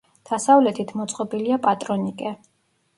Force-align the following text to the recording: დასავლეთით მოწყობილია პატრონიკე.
დასავლეთით 0.29 0.95
მოწყობილია 1.03 1.63
პატრონიკე. 1.69 2.37